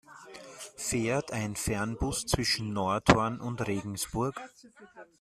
Fährt 0.77 1.31
ein 1.31 1.55
Fernbus 1.55 2.25
zwischen 2.25 2.73
Nordhorn 2.73 3.39
und 3.39 3.67
Regensburg? 3.67 4.33